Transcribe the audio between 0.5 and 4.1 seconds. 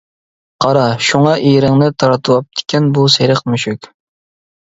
-قارا، شۇڭا ئېرىڭنى تارتىۋاپتىكەن بۇ سېرىق مۈشۈك.